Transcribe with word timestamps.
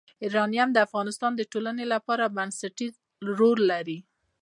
یورانیم 0.25 0.69
د 0.73 0.77
افغانستان 0.87 1.31
د 1.35 1.41
ټولنې 1.51 1.85
لپاره 1.93 2.33
بنسټيز 2.35 2.93
رول 3.39 3.59
لري. 3.71 3.99